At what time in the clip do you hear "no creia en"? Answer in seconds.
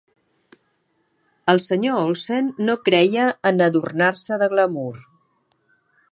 2.69-3.61